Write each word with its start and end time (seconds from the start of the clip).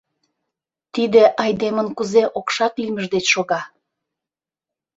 —Тиде 0.93 1.23
айдемын 1.43 1.87
кузе 1.97 2.23
окшак 2.39 2.73
лиймыж 2.81 3.05
деч 3.13 3.25
шога 3.33 3.61